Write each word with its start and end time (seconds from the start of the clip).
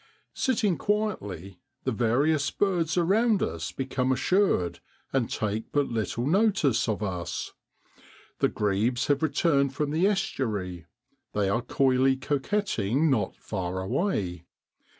Sitting 0.33 0.79
quietly, 0.79 1.59
the 1.83 1.91
various 1.91 2.49
birds 2.49 2.97
around 2.97 3.43
us 3.43 3.71
become 3.71 4.11
assured, 4.11 4.79
and 5.13 5.29
take 5.29 5.71
but 5.71 5.89
little 5.89 6.25
notice 6.25 6.89
of 6.89 7.03
us. 7.03 7.53
The 8.39 8.49
grebes 8.49 9.05
have 9.05 9.21
returned 9.21 9.75
from 9.75 9.91
the 9.91 10.05
estu 10.07 10.39
ary; 10.39 10.87
they 11.33 11.49
are 11.49 11.61
coyly 11.61 12.15
coquetting 12.15 13.11
not 13.11 13.35
far 13.37 13.79
away. 13.79 14.47